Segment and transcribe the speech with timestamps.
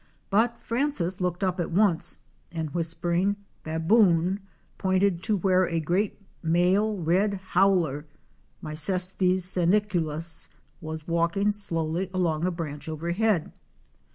[0.31, 4.39] But Francis looked up at once and whispering ''Baboon''
[4.79, 8.07] pointed to where a great male red howler
[8.63, 10.49] (Mycetes seniculus)
[10.81, 13.51] was walking slowly along a branch overhead.